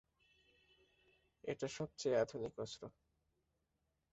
এটা 1.43 1.67
সবচেয়ে 1.67 2.19
আধুনিক 2.19 2.53
অস্ত্র। 2.59 2.83